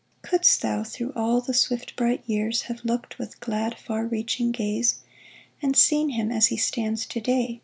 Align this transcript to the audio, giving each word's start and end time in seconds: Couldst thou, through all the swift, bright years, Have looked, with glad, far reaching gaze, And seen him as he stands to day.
Couldst 0.23 0.63
thou, 0.63 0.83
through 0.83 1.13
all 1.15 1.41
the 1.41 1.53
swift, 1.53 1.95
bright 1.95 2.23
years, 2.25 2.63
Have 2.63 2.83
looked, 2.83 3.19
with 3.19 3.39
glad, 3.39 3.77
far 3.77 4.03
reaching 4.07 4.51
gaze, 4.51 4.95
And 5.61 5.75
seen 5.77 6.09
him 6.09 6.31
as 6.31 6.47
he 6.47 6.57
stands 6.57 7.05
to 7.05 7.21
day. 7.21 7.59